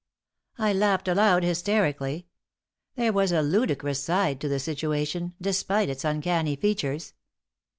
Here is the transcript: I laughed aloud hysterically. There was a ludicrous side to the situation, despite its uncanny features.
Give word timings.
I 0.57 0.73
laughed 0.73 1.07
aloud 1.07 1.43
hysterically. 1.43 2.25
There 2.95 3.13
was 3.13 3.31
a 3.31 3.43
ludicrous 3.43 4.03
side 4.03 4.41
to 4.41 4.49
the 4.49 4.57
situation, 4.59 5.35
despite 5.39 5.89
its 5.89 6.03
uncanny 6.03 6.55
features. 6.55 7.13